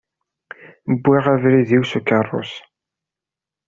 [0.97, 2.53] Wwiɣ abrid-iw s ukerrus.